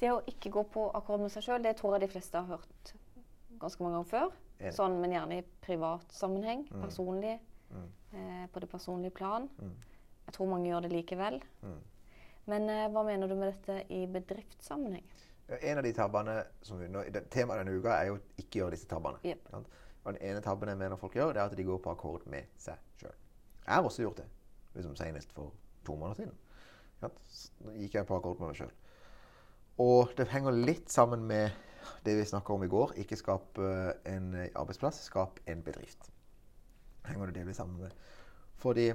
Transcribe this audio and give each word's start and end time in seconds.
Det 0.00 0.10
å 0.14 0.20
ikke 0.30 0.50
gå 0.54 0.62
på 0.72 0.86
akkord 0.96 1.20
med 1.20 1.32
seg 1.34 1.44
sjøl, 1.44 1.62
det 1.64 1.74
tror 1.76 1.96
jeg 1.98 2.06
de 2.06 2.12
fleste 2.14 2.40
har 2.40 2.48
hørt 2.56 2.92
ganske 3.60 3.82
mange 3.84 3.98
ganger 3.98 4.10
før. 4.10 4.36
Enig. 4.60 4.74
Sånn, 4.76 4.94
men 5.00 5.12
gjerne 5.12 5.38
i 5.40 5.44
privat 5.64 6.12
sammenheng. 6.16 6.66
Mm. 6.70 6.82
Personlig. 6.86 7.34
Mm. 7.70 7.88
Eh, 8.12 8.46
på 8.52 8.60
det 8.64 8.68
personlige 8.72 9.14
plan. 9.14 9.48
Mm. 9.60 9.74
Jeg 10.26 10.34
tror 10.36 10.48
mange 10.50 10.70
gjør 10.70 10.86
det 10.86 10.92
likevel. 10.94 11.36
Mm. 11.62 11.76
Men 12.50 12.68
eh, 12.72 12.86
hva 12.92 13.04
mener 13.06 13.28
du 13.30 13.36
med 13.36 13.52
dette 13.52 13.82
i 13.92 14.06
bedriftssammenheng? 14.10 15.04
En 15.60 15.78
av 15.80 15.84
de 15.84 15.92
tabbene 15.92 16.36
som 16.62 16.78
vi 16.80 16.88
nå, 16.88 17.04
det- 17.10 17.26
Temaet 17.30 17.60
denne 17.64 17.76
uka 17.76 17.96
er 18.00 18.06
jo 18.12 18.18
ikke 18.38 18.60
gjøre 18.62 18.70
disse 18.76 18.88
tabbene. 18.88 19.18
Yep. 19.26 19.48
Og 20.04 20.12
Den 20.14 20.22
ene 20.30 20.40
tabben 20.40 20.68
jeg 20.72 20.78
mener 20.78 20.96
folk 20.96 21.14
gjør, 21.14 21.32
det 21.34 21.42
er 21.42 21.50
at 21.50 21.56
de 21.58 21.64
går 21.66 21.78
på 21.84 21.90
akkord 21.92 22.22
med 22.26 22.46
seg 22.56 22.78
sjøl. 22.96 23.12
Jeg 23.66 23.74
har 23.74 23.82
også 23.84 24.02
gjort 24.06 24.16
det. 24.22 24.28
Liksom 24.74 24.94
Senest 24.96 25.32
for 25.36 25.52
to 25.84 25.96
måneder 25.96 26.14
siden. 26.22 26.38
Ja, 27.02 27.08
gikk 27.76 27.94
jeg 27.98 28.06
på 28.08 28.16
akkord 28.16 28.40
med 28.40 28.48
meg 28.52 28.56
sjøl. 28.62 28.70
Og 29.80 30.14
det 30.18 30.28
henger 30.32 30.56
litt 30.56 30.92
sammen 30.92 31.24
med 31.28 31.54
det 32.04 32.16
vi 32.18 32.28
snakka 32.28 32.52
om 32.54 32.64
i 32.64 32.70
går. 32.70 32.96
Ikke 33.00 33.18
skap 33.18 33.58
eh, 33.60 33.92
en 34.12 34.32
arbeidsplass, 34.48 35.02
skap 35.08 35.40
en 35.48 35.62
bedrift. 35.64 36.10
Henger 37.08 37.30
det 37.30 37.40
delvis 37.40 37.60
sammen 37.60 37.80
med. 37.86 38.10
Fordi 38.60 38.90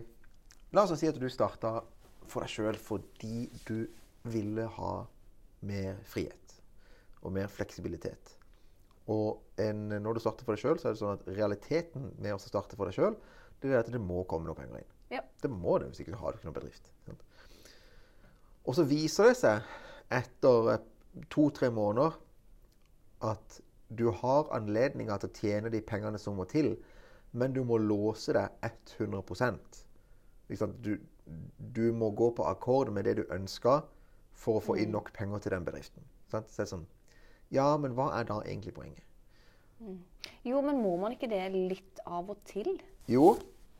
La 0.76 0.84
oss 0.84 0.92
si 1.00 1.08
at 1.08 1.16
du 1.16 1.28
starta 1.32 1.78
for 2.28 2.44
deg 2.44 2.52
sjøl 2.52 2.78
fordi 2.82 3.46
du 3.68 3.86
ville 4.28 4.66
ha 4.76 4.94
mer 5.66 6.02
frihet 6.10 6.56
og 7.22 7.32
mer 7.38 7.48
fleksibilitet. 7.48 8.34
Og 9.08 9.62
en, 9.62 9.86
når 10.02 10.18
du 10.18 10.22
starter 10.24 10.44
for 10.44 10.58
deg 10.58 10.64
sjøl, 10.66 10.82
så 10.82 10.90
er 10.90 10.96
det 10.96 11.00
sånn 11.00 11.16
at 11.16 11.30
realiteten 11.30 12.10
med 12.20 12.36
å 12.36 12.42
starte 12.42 12.76
for 12.76 12.90
deg 12.90 12.98
sjøl, 12.98 13.16
det 13.62 13.72
er 13.72 13.80
at 13.80 13.92
det 13.94 14.02
må 14.02 14.26
komme 14.28 14.50
noe 14.50 14.58
penger 14.58 14.82
inn. 14.82 14.92
Ja. 15.14 15.22
Det 15.42 15.52
må 15.54 15.78
det, 15.80 15.92
hvis 15.94 16.04
ikke 16.04 16.20
har 16.20 16.34
du 16.34 16.42
ikke 16.42 16.50
noen 16.50 16.58
bedrift. 16.58 16.92
Og 18.66 18.76
så 18.76 18.84
viser 18.90 19.30
det 19.30 19.40
seg 19.40 19.72
etter 20.16 20.72
eh, 20.74 20.84
to-tre 21.32 21.70
måneder 21.74 22.16
at 23.26 23.60
du 23.96 24.10
har 24.12 24.50
anledninger 24.56 25.22
til 25.22 25.30
å 25.30 25.40
tjene 25.40 25.72
de 25.74 25.82
pengene 25.86 26.20
som 26.22 26.38
må 26.40 26.48
til, 26.50 26.74
men 27.36 27.54
du 27.54 27.64
må 27.68 27.78
låse 27.82 28.34
deg 28.36 28.52
100 29.00 29.22
ikke 30.46 30.60
sant? 30.60 30.80
Du, 30.86 30.98
du 31.76 31.86
må 31.94 32.12
gå 32.18 32.30
på 32.38 32.46
akkord 32.48 32.92
med 32.94 33.08
det 33.08 33.18
du 33.20 33.24
ønsker 33.34 33.86
for 34.36 34.60
å 34.60 34.64
få 34.64 34.78
inn 34.82 34.94
nok 34.94 35.12
penger 35.16 35.42
til 35.44 35.56
den 35.56 35.66
bedriften. 35.66 36.06
Sant? 36.32 36.52
Så 36.52 36.62
det 36.62 36.66
er 36.66 36.72
sånn, 36.74 36.88
ja, 37.54 37.68
men 37.82 37.96
hva 37.98 38.12
er 38.20 38.28
da 38.30 38.42
egentlig 38.44 38.76
poenget? 38.76 39.04
Jo, 40.46 40.62
men 40.64 40.80
må 40.82 40.96
man 41.02 41.16
ikke 41.16 41.30
det 41.32 41.44
litt 41.54 42.02
av 42.06 42.30
og 42.32 42.40
til? 42.48 42.78
Jo, 43.12 43.36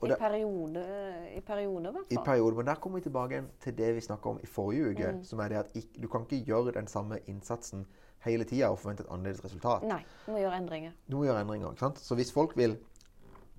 I 0.06 0.10
det, 0.14 0.18
perioder, 0.20 1.28
i 1.36 1.40
perioder, 1.42 1.90
i 1.90 1.94
hvert 1.94 2.06
i 2.12 2.16
periode, 2.16 2.26
perioder, 2.26 2.56
men 2.58 2.66
der 2.66 2.76
kommer 2.76 3.00
vi 3.00 3.04
tilbake 3.10 3.44
til 3.60 3.78
det 3.78 3.96
vi 3.96 4.02
snakket 4.02 4.26
om 4.26 4.40
i 4.44 4.46
forrige 4.48 4.90
uke, 4.92 5.12
Mm. 5.14 5.24
som 5.24 5.40
er 5.40 5.48
det 5.50 5.58
at 5.58 5.72
ikke, 5.76 6.02
du 6.02 6.08
kan 6.08 6.22
ikke 6.30 6.46
gjøre 6.46 6.72
den 6.72 6.88
samme 6.88 7.20
innsatsen 7.28 7.86
hele 8.26 8.44
tida 8.44 8.70
og 8.70 8.80
forvente 8.80 9.04
et 9.04 9.10
annerledes 9.12 9.44
resultat. 9.46 9.84
Nei, 9.84 10.02
du 10.26 10.32
må 10.32 10.38
gjøre 10.38 10.58
endringer. 10.58 10.92
Du 11.12 11.18
må 11.18 11.24
gjøre 11.26 11.42
endringer. 11.42 11.70
ikke 11.72 11.80
sant? 11.80 12.00
Så 12.00 12.16
hvis 12.16 12.32
folk 12.34 12.58
vil 12.58 12.78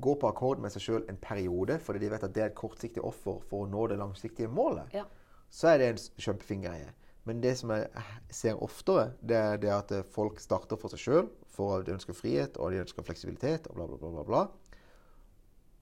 gå 0.01 0.15
på 0.21 0.29
akkord 0.29 0.59
med 0.61 0.71
seg 0.71 0.83
sjøl 0.83 1.05
en 1.09 1.17
periode, 1.17 1.79
fordi 1.79 1.99
de 1.99 2.11
vet 2.11 2.23
at 2.25 2.35
det 2.35 2.43
er 2.43 2.47
et 2.47 2.55
kortsiktig 2.55 3.03
offer 3.05 3.41
for 3.49 3.65
å 3.65 3.71
nå 3.71 3.87
det 3.89 3.99
langsiktige 3.99 4.49
målet, 4.49 4.93
Ja. 4.93 5.05
så 5.51 5.69
er 5.69 5.79
det 5.79 5.89
en 5.89 5.97
kjempefin 6.19 6.63
greie. 6.63 6.91
Men 7.25 7.41
det 7.41 7.57
som 7.59 7.71
jeg 7.71 7.89
ser 8.31 8.55
oftere, 8.63 9.13
det 9.21 9.37
er 9.37 9.57
det 9.57 9.71
at 9.71 9.91
eh, 9.93 10.03
folk 10.03 10.39
starter 10.39 10.77
for 10.77 10.89
seg 10.89 10.99
sjøl, 10.99 11.29
for 11.47 11.83
de 11.83 11.93
ønsker 11.93 12.13
frihet 12.15 12.57
og 12.59 12.71
de 12.71 12.79
ønsker 12.85 13.03
fleksibilitet 13.03 13.67
og 13.69 13.75
bla, 13.75 13.87
bla, 13.87 13.97
bla. 13.97 14.11
bla, 14.11 14.23
bla. 14.25 14.49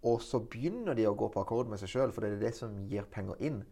Og 0.04 0.20
så 0.22 0.40
begynner 0.40 0.96
de 0.96 1.06
å 1.08 1.14
gå 1.16 1.30
på 1.32 1.40
akkord 1.40 1.70
med 1.70 1.80
seg 1.80 1.94
sjøl, 1.94 2.12
for 2.12 2.24
det 2.24 2.34
er 2.34 2.42
det 2.42 2.54
som 2.58 2.74
gir 2.90 3.06
penger 3.10 3.40
inn. 3.40 3.62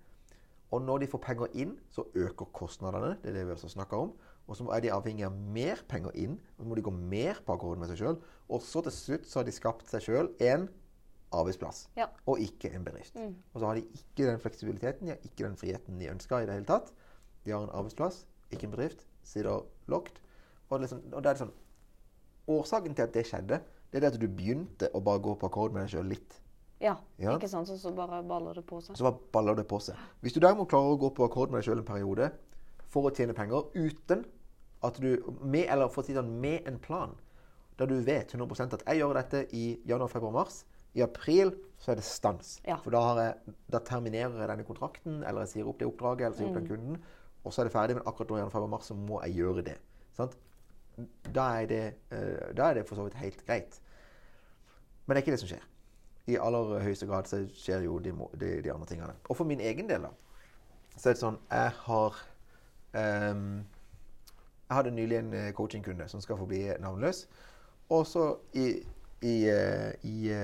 Og 0.73 0.81
når 0.81 1.03
de 1.03 1.09
får 1.13 1.21
penger 1.27 1.57
inn, 1.61 1.75
så 1.93 2.07
øker 2.17 2.49
kostnadene. 2.57 3.19
Det 3.21 3.29
er 3.31 3.35
det 3.37 3.47
vi 3.47 3.53
også 3.53 3.69
snakker 3.75 4.07
om. 4.07 4.15
Og 4.49 4.57
så 4.57 4.65
er 4.73 4.81
de 4.81 4.93
avhengig 4.95 5.27
av 5.27 5.35
mer 5.37 5.83
penger 5.89 6.15
inn. 6.19 6.39
Og 6.57 6.65
så 6.65 6.71
må 6.71 6.79
de 6.79 6.85
gå 6.87 6.95
mer 6.97 7.43
på 7.45 7.53
akkord 7.53 7.79
med 7.83 7.93
seg 7.93 8.01
sjøl. 8.01 8.17
Og 8.49 8.65
så 8.65 8.81
til 8.87 8.95
slutt 8.97 9.29
så 9.29 9.43
har 9.43 9.49
de 9.49 9.53
skapt 9.55 9.93
seg 9.93 10.07
sjøl 10.07 10.33
en 10.49 10.71
arbeidsplass, 11.33 11.87
Ja. 11.97 12.07
og 12.29 12.41
ikke 12.41 12.73
en 12.75 12.85
bedrift. 12.85 13.15
Mm. 13.17 13.37
Og 13.55 13.61
så 13.61 13.67
har 13.67 13.75
de 13.75 13.85
ikke 13.97 14.27
den 14.29 14.41
fleksibiliteten, 14.41 15.07
de 15.07 15.15
har 15.15 15.23
ikke 15.25 15.47
den 15.47 15.57
friheten 15.57 15.99
de 16.01 16.11
ønsker 16.13 16.43
i 16.43 16.47
det 16.47 16.55
hele 16.59 16.69
tatt. 16.69 16.93
De 17.45 17.51
har 17.51 17.63
en 17.63 17.73
arbeidsplass, 17.73 18.27
ikke 18.51 18.65
en 18.69 18.75
bedrift, 18.75 19.07
sitter 19.25 19.65
locked. 19.89 20.21
Og, 20.69 20.81
liksom, 20.81 21.01
og 21.13 21.23
det 21.25 21.31
er 21.33 21.41
sånn 21.45 21.55
Årsaken 22.53 22.95
til 22.99 23.07
at 23.07 23.15
det 23.15 23.23
skjedde, 23.29 23.61
det 23.93 23.99
er 24.01 24.07
det 24.07 24.15
at 24.15 24.21
du 24.21 24.29
begynte 24.29 24.89
å 24.97 25.01
bare 25.05 25.21
gå 25.23 25.35
på 25.39 25.47
akkord 25.51 25.75
med 25.77 25.85
deg 25.85 25.93
sjøl 25.99 26.09
litt. 26.09 26.39
Ja, 26.83 26.97
Ja. 27.21 27.37
ikke 27.37 27.47
sant? 27.49 27.69
Så, 27.69 27.77
så 27.79 27.93
bare 27.95 28.23
baller 28.27 28.57
det 28.59 28.65
på 28.67 28.81
seg. 28.83 28.97
Så 28.99 29.05
bare 29.07 29.21
baller 29.33 29.55
det 29.61 29.67
på 29.71 29.79
seg. 29.85 29.95
Hvis 30.25 30.35
du 30.35 30.41
derimot 30.43 30.71
klarer 30.73 30.97
å 30.97 30.99
gå 30.99 31.13
på 31.15 31.27
akkord 31.29 31.53
med 31.53 31.61
deg 31.61 31.69
sjøl 31.69 31.79
en 31.83 31.87
periode 31.87 32.31
for 32.91 33.07
å 33.07 33.13
tjene 33.15 33.37
penger 33.37 33.69
uten 33.77 34.25
at 34.83 34.97
du 34.99 35.13
med, 35.45 35.69
Eller 35.71 35.87
for 35.93 36.03
å 36.03 36.07
si 36.09 36.17
sånn, 36.17 36.33
med 36.43 36.67
en 36.67 36.79
plan. 36.83 37.13
Der 37.79 37.87
du 37.87 38.01
vet 38.03 38.33
100% 38.35 38.75
at 38.75 38.83
jeg 38.89 38.99
gjør 38.99 39.15
dette 39.15 39.45
i 39.55 39.79
januar, 39.87 40.11
februar, 40.11 40.33
mars. 40.41 40.65
I 40.95 41.05
april 41.07 41.53
så 41.79 41.93
er 41.93 42.01
det 42.01 42.05
stans. 42.05 42.57
Ja. 42.67 42.77
For 42.83 42.91
da, 42.91 43.01
har 43.07 43.21
jeg, 43.23 43.55
da 43.71 43.79
terminerer 43.87 44.35
jeg 44.43 44.51
denne 44.51 44.67
kontrakten, 44.67 45.23
eller 45.25 45.47
jeg 45.47 45.53
sier 45.55 45.69
opp 45.71 45.79
det 45.81 45.87
oppdraget, 45.89 46.27
eller 46.27 46.37
sier 46.37 46.51
opp 46.51 46.59
den 46.59 46.67
kunden. 46.69 46.99
Og 47.45 47.55
så 47.55 47.63
er 47.63 47.71
det 47.71 47.73
ferdig, 47.77 47.97
men 47.97 48.05
akkurat 48.11 48.29
nå 48.29 48.37
i 48.37 48.43
januar, 48.43 48.53
februar, 48.57 48.73
mars 48.75 48.91
så 48.91 48.97
må 48.99 49.23
jeg 49.23 49.39
gjøre 49.39 49.65
det. 49.71 49.79
Sant? 50.19 50.35
Da, 51.35 51.47
er 51.61 51.67
det, 51.67 51.83
eh, 52.13 52.57
da 52.57 52.71
er 52.71 52.75
det 52.75 52.87
for 52.89 52.99
så 52.99 53.07
vidt 53.07 53.21
helt 53.21 53.45
greit. 53.47 53.81
Men 55.07 55.15
det 55.15 55.21
er 55.21 55.25
ikke 55.25 55.37
det 55.37 55.43
som 55.43 55.51
skjer. 55.53 55.69
I 56.31 56.39
aller 56.39 56.83
høyeste 56.85 57.07
grad 57.11 57.27
så 57.27 57.43
skjer 57.59 57.87
jo 57.87 57.99
de, 57.99 58.13
de, 58.41 58.51
de 58.63 58.73
andre 58.73 58.87
tingene. 58.87 59.15
Og 59.29 59.37
for 59.37 59.49
min 59.49 59.61
egen 59.61 59.89
del, 59.89 60.05
da, 60.07 60.13
så 60.97 61.09
er 61.09 61.17
det 61.17 61.23
sånn 61.23 61.39
Jeg 61.49 61.71
har 61.87 62.19
um, 63.33 63.63
Jeg 64.69 64.77
hadde 64.77 64.93
nylig 64.95 65.19
en 65.19 65.33
eh, 65.35 65.53
coachingkunde 65.57 66.09
som 66.09 66.21
skal 66.21 66.39
få 66.39 66.47
bli 66.47 66.67
navnløs. 66.81 67.25
Og 67.93 68.07
så 68.07 68.27
i 68.57 68.67
i, 69.23 69.51
eh, 69.51 69.93
i, 70.03 70.35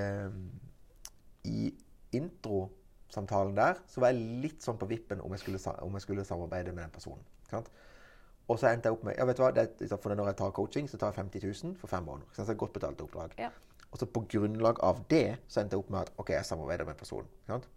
i 1.45 1.75
introsamtalen 2.13 3.57
der 3.57 3.81
så 3.91 4.03
var 4.03 4.13
jeg 4.13 4.43
litt 4.45 4.65
sånn 4.65 4.79
på 4.79 4.89
vippen 4.91 5.23
om 5.25 5.35
jeg 5.35 5.43
skulle, 5.43 5.75
om 5.85 5.99
jeg 5.99 6.07
skulle 6.07 6.27
samarbeide 6.27 6.75
med 6.75 6.87
den 6.87 6.95
personen. 6.95 7.25
sant? 7.51 7.71
Og 8.49 8.59
så 8.61 8.71
endte 8.73 8.89
jeg 8.89 8.97
opp 8.97 9.03
med 9.05 9.19
ja 9.19 9.25
vet 9.29 9.37
du 9.37 9.43
hva, 9.45 9.51
det, 9.53 9.65
er- 9.85 9.97
for 10.01 10.15
Når 10.15 10.31
jeg 10.33 10.37
tar 10.41 10.53
coaching, 10.57 10.87
så 10.89 10.97
tar 11.01 11.13
jeg 11.13 11.21
50 11.25 11.65
000 11.65 11.75
for 11.81 11.87
fem 11.93 12.05
måneder. 12.05 12.29
Så 12.33 12.43
det 12.45 12.55
er 12.55 12.61
godt 12.63 12.73
betalte 12.73 13.05
oppdrag. 13.05 13.35
Ja. 13.39 13.51
Og 13.91 13.99
så 14.01 14.07
på 14.07 14.23
grunnlag 14.29 14.81
av 14.85 15.03
det 15.09 15.39
så 15.49 15.61
endte 15.63 15.77
jeg 15.77 15.85
opp 15.85 15.91
med 15.91 16.01
at 16.01 16.13
ok, 16.21 16.31
jeg 16.37 16.45
samarbeider 16.49 16.89
med 16.89 16.97
personen. 17.01 17.29
ikke 17.43 17.53
sant? 17.59 17.69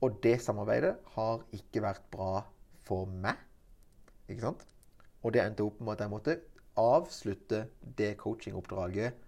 Og 0.00 0.20
det 0.24 0.36
samarbeidet 0.40 0.94
har 1.16 1.42
ikke 1.56 1.82
vært 1.84 2.04
bra 2.12 2.42
for 2.88 3.06
meg. 3.06 3.36
Ikke 4.28 4.46
sant? 4.46 4.64
Og 5.22 5.32
det 5.34 5.42
endte 5.44 5.64
opp 5.66 5.80
med 5.80 5.92
at 5.92 6.04
jeg 6.06 6.12
måtte 6.12 6.36
avslutte 6.80 7.64
det 7.98 8.14
coachingoppdraget 8.20 9.26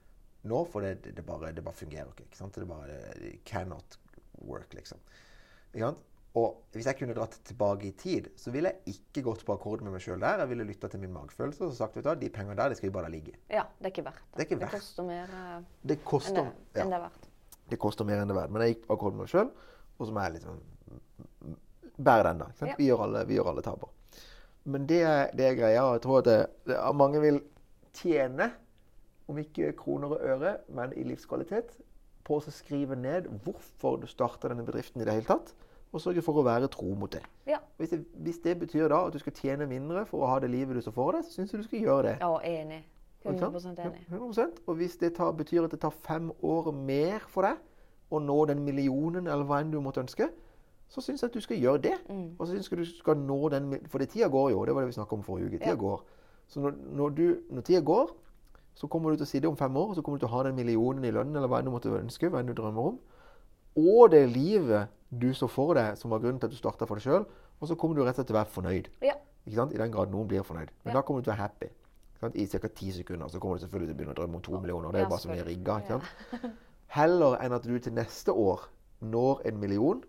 nå, 0.48 0.62
for 0.72 0.80
det, 0.82 0.94
det, 1.04 1.12
det, 1.16 1.24
bare, 1.26 1.52
det 1.54 1.62
bare 1.64 1.76
fungerer 1.76 2.08
ikke. 2.12 2.24
ikke 2.30 2.40
sant? 2.40 2.56
Det 2.56 2.69
bare 2.69 2.96
det 3.20 3.34
cannot 3.46 3.98
work, 4.48 4.72
liksom. 4.74 4.98
Ikke 5.72 5.84
sant? 5.90 6.00
Og 6.38 6.62
hvis 6.72 6.87
jeg 6.88 6.97
kunne 6.97 7.15
dratt 7.16 7.34
tilbake 7.44 7.91
i 7.91 7.93
tid, 7.98 8.31
så 8.41 8.53
ville 8.54 8.70
jeg 8.70 8.94
ikke 8.94 9.25
gått 9.26 9.43
på 9.44 9.53
akkord 9.53 9.82
med 9.84 9.93
meg 9.93 10.00
sjøl 10.00 10.22
der. 10.22 10.41
Jeg 10.41 10.48
ville 10.48 10.65
lytta 10.65 10.88
til 10.88 11.03
min 11.03 11.12
magefølelse 11.12 11.66
og 11.66 11.75
sagt 11.76 11.98
vet 11.98 12.06
du 12.06 12.09
hva, 12.09 12.15
de 12.16 12.31
pengene 12.32 12.56
der, 12.56 12.72
de 12.72 12.78
skal 12.78 12.88
vi 12.88 12.94
bare 12.94 13.10
la 13.10 13.12
ligge. 13.12 13.34
Ja, 13.53 13.66
det 13.76 13.91
er 13.91 13.93
ikke 13.93 14.06
verdt 14.06 14.22
det. 14.22 14.31
Det 14.32 14.44
er 14.44 14.48
ikke 14.48 14.60
verdt. 14.62 14.76
koster 14.78 15.09
mer 15.09 15.34
det 15.82 15.98
koster, 16.09 16.38
enn 16.41 16.48
det, 16.48 16.78
ja, 16.78 16.87
enn 16.87 16.94
det 16.94 16.97
er 16.97 17.03
verdt. 17.04 17.26
det 17.75 17.78
koster 17.82 18.09
mer 18.09 18.22
enn 18.22 18.32
det 18.32 18.37
er 18.37 18.41
verdt. 18.41 18.54
Men 18.54 18.65
jeg 18.65 18.75
gikk 18.75 18.87
på 18.87 18.97
akkord 18.97 19.19
med 19.19 19.26
meg 19.26 19.34
sjøl, 19.34 19.50
og 19.98 20.09
så 20.09 20.15
må 20.16 20.25
jeg 20.25 20.34
liksom 20.38 20.62
bære 22.09 22.25
den, 22.31 22.41
da. 22.41 22.49
Ja. 22.62 22.76
Vi, 22.78 22.87
gjør 22.88 23.04
alle, 23.06 23.25
vi 23.28 23.37
gjør 23.37 23.50
alle 23.53 23.64
taper. 23.66 23.93
Men 24.72 24.87
det 24.88 25.00
er, 25.04 25.22
det 25.37 25.47
er 25.47 25.59
greia. 25.59 25.87
Jeg 25.97 26.04
tror 26.06 26.22
at 26.22 26.28
det, 26.31 26.38
det, 26.70 26.78
er 26.78 26.97
mange 26.97 27.20
vil 27.20 27.43
tjene, 27.99 28.49
om 29.28 29.37
ikke 29.38 29.75
kroner 29.78 30.16
og 30.16 30.25
øre, 30.32 30.54
men 30.72 30.94
i 30.97 31.04
livskvalitet, 31.06 31.76
på 32.25 32.38
å 32.38 32.54
skrive 32.54 32.97
ned 32.97 33.28
hvorfor 33.44 33.99
du 34.00 34.09
starta 34.09 34.49
denne 34.49 34.64
bedriften 34.64 35.03
i 35.03 35.06
det 35.09 35.19
hele 35.19 35.28
tatt, 35.28 35.53
og 35.92 36.00
sørge 36.00 36.22
for 36.25 36.41
å 36.41 36.44
være 36.47 36.69
tro 36.72 36.94
mot 36.97 37.12
det. 37.12 37.20
Ja. 37.47 37.58
Hvis 37.76 37.91
det, 37.92 38.00
hvis 38.25 38.38
det 38.44 38.58
betyr 38.58 38.88
da 38.88 39.03
at 39.06 39.12
du 39.12 39.19
skal 39.20 39.34
tjene 39.36 39.66
mindre 39.69 40.06
for 40.08 40.25
å 40.25 40.30
ha 40.30 40.38
det 40.40 40.49
livet 40.50 40.76
du 40.76 40.81
så 40.84 40.93
for 40.94 41.12
deg, 41.12 41.25
så 41.26 41.37
syns 41.37 41.52
jeg 41.52 41.61
du 41.61 41.67
skal 41.69 41.84
gjøre 41.84 42.02
det. 42.08 42.14
ja, 42.20 42.31
enig. 42.49 42.81
Ikke 43.22 43.38
sant? 43.38 43.55
100 43.55 43.84
enig. 43.84 44.06
100%. 44.11 44.62
Og 44.67 44.78
hvis 44.81 44.96
det 44.99 45.12
tar, 45.14 45.31
betyr 45.38 45.64
at 45.64 45.70
det 45.70 45.81
tar 45.84 45.93
fem 45.94 46.32
år 46.43 46.72
mer 46.72 47.26
for 47.28 47.46
deg 47.46 47.61
å 48.11 48.19
nå 48.20 48.38
den 48.50 48.64
millionen 48.64 49.28
eller 49.28 49.44
hva 49.44 49.61
enn 49.62 49.70
du 49.70 49.78
måtte 49.84 50.02
ønske, 50.02 50.31
så 50.93 51.00
syns 51.00 51.22
jeg 51.22 51.31
at 51.31 51.37
du 51.37 51.40
skal 51.40 51.61
gjøre 51.61 51.82
det. 51.84 51.94
Mm. 52.08 52.34
Og 52.38 52.46
så 52.46 52.52
syns 52.56 52.72
jeg 52.72 52.81
du 52.82 52.88
skal 52.88 53.17
nå 53.17 53.38
den 53.52 53.70
For 53.88 54.02
det 54.02 54.11
tida 54.12 54.28
går 54.28 54.50
jo. 54.52 54.64
Det 54.64 54.75
var 54.75 54.84
det 54.84 54.90
vi 54.90 54.99
snakka 54.99 55.17
om 55.17 55.22
forrige 55.22 55.46
uke. 55.52 55.58
Tida 55.62 55.76
Ja. 55.76 55.81
går. 55.81 56.02
Så 56.49 56.61
når, 56.61 56.75
når, 56.93 57.08
du, 57.08 57.37
når 57.50 57.61
tida 57.62 57.81
går, 57.81 58.11
så 58.75 58.87
kommer 58.87 59.11
du 59.11 59.17
til 59.17 59.25
å 59.25 59.31
sitte 59.31 59.49
om 59.49 59.56
fem 59.56 59.76
år, 59.76 59.88
og 59.93 59.96
så 59.96 60.02
kommer 60.02 60.19
du 60.19 60.26
til 60.26 60.32
å 60.32 60.37
ha 60.37 60.43
den 60.49 60.56
millionen 60.56 61.05
i 61.05 61.11
lønnen 61.12 61.37
eller 61.37 61.49
hva 61.49 61.61
enn 61.61 61.69
du 61.69 61.72
måtte 61.72 61.93
ønske, 61.93 62.28
hva 62.28 62.40
enn 62.40 62.50
du 62.50 62.56
drømmer 62.56 62.90
om. 62.93 62.99
Og 63.76 64.10
det 64.12 64.26
livet 64.30 64.88
du 65.10 65.30
så 65.36 65.48
for 65.48 65.74
deg, 65.76 65.96
som 66.00 66.10
var 66.12 66.20
grunnen 66.22 66.40
til 66.40 66.48
at 66.48 66.54
du 66.54 66.56
starta 66.56 66.86
for 66.88 66.96
deg 66.96 67.04
sjøl. 67.06 67.26
Og 67.60 67.69
så 67.69 67.76
kommer 67.78 67.96
du 67.96 68.02
rett 68.02 68.16
og 68.16 68.22
slett 68.22 68.30
til 68.30 68.36
å 68.36 68.40
være 68.40 68.54
fornøyd. 68.56 68.88
Ja. 69.04 69.14
Ikke 69.46 69.58
sant? 69.58 69.72
I 69.74 69.80
den 69.80 69.92
grad 69.94 70.10
noen 70.12 70.28
blir 70.28 70.42
fornøyd. 70.46 70.70
Men 70.84 70.92
Ja. 70.92 70.98
da 70.98 71.02
kommer 71.02 71.20
du 71.20 71.24
til 71.26 71.32
å 71.32 71.36
være 71.36 71.46
happy. 71.48 71.70
I 72.34 72.46
ca. 72.46 72.69
ti 72.69 72.92
sekunder 72.92 73.26
så 73.28 73.40
kommer 73.40 73.58
du 73.58 73.64
selvfølgelig 73.64 73.88
til 73.88 73.94
å 73.94 73.98
begynne 73.98 74.14
å 74.14 74.19
drømme 74.20 74.36
om 74.36 74.42
to 74.42 74.60
millioner. 74.60 74.92
Det 74.92 75.00
er 75.00 75.04
jo 75.04 75.10
bare 75.10 75.20
som 75.20 75.30
mye 75.32 75.40
er 75.40 75.48
rigga. 75.50 76.00
Heller 76.98 77.36
enn 77.42 77.52
at 77.52 77.64
du 77.66 77.78
til 77.78 77.92
neste 77.92 78.30
år 78.32 78.69
når 79.02 79.40
en 79.48 79.58
million 79.58 80.02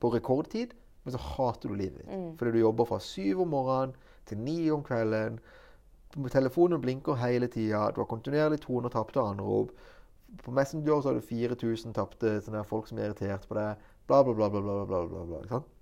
på 0.00 0.12
rekordtid, 0.14 0.74
men 1.04 1.12
så 1.12 1.18
hater 1.18 1.68
du 1.68 1.74
livet 1.74 2.04
ditt. 2.04 2.12
Mm. 2.12 2.36
Fordi 2.38 2.52
du 2.52 2.60
jobber 2.60 2.84
fra 2.86 2.98
syv 3.00 3.40
om 3.40 3.48
morgenen 3.48 3.94
til 4.26 4.38
ni 4.38 4.70
om 4.70 4.82
kvelden. 4.86 5.40
Telefonen 6.30 6.80
blinker 6.82 7.18
hele 7.18 7.48
tida. 7.48 7.90
Du 7.94 8.00
har 8.00 8.06
kontinuerlig 8.10 8.60
200 8.60 8.90
tapte 8.94 9.20
anrop. 9.22 9.70
På 10.44 10.52
Messenger 10.54 11.00
så 11.00 11.10
har 11.10 11.18
du 11.18 11.24
4000 11.26 11.94
tapte 11.94 12.40
folk 12.68 12.88
som 12.88 12.98
er 12.98 13.10
irritert 13.10 13.46
på 13.48 13.58
deg. 13.58 13.82
Bla, 14.06 14.22
bla, 14.24 14.34
bla. 14.34 14.48
bla, 14.48 14.60
bla, 14.62 14.84
bla, 14.86 15.04
bla, 15.06 15.24
bla. 15.26 15.42
ikke 15.44 15.56
sant? 15.58 15.76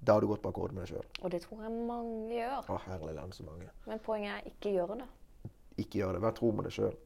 Da 0.00 0.16
har 0.16 0.24
du 0.24 0.30
gått 0.30 0.42
bak 0.42 0.56
hodet 0.56 0.76
med 0.76 0.86
deg 0.86 0.94
sjøl. 0.94 1.08
Og 1.20 1.32
det 1.34 1.42
tror 1.44 1.62
jeg 1.66 1.72
mange 1.88 2.32
gjør. 2.32 2.70
Å, 2.72 2.78
herlig 2.86 3.14
land 3.18 3.36
så 3.36 3.44
mange. 3.44 3.68
Men 3.86 4.00
poenget 4.04 4.32
er 4.38 4.48
ikke 4.48 4.72
gjøre 4.72 4.96
det. 5.02 5.08
Ikke 5.82 6.00
gjør 6.00 6.16
det. 6.16 6.22
Vær 6.24 6.36
tro 6.38 6.52
med 6.56 6.68
deg 6.68 6.76
sjøl. 6.78 6.96